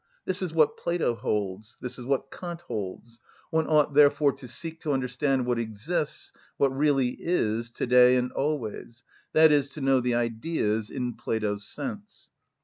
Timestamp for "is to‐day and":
7.19-8.31